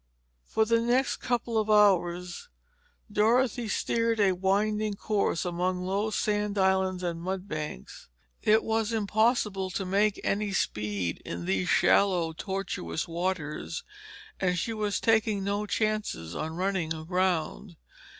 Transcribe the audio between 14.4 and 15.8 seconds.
she was taking no